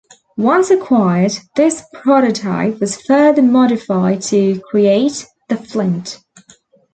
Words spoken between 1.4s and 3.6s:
this prototype was further